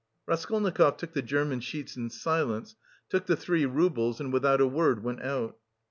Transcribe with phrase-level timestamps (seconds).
[0.25, 2.75] Raskolnikov took the German sheets in silence,
[3.07, 5.57] took the three roubles and without a word went out.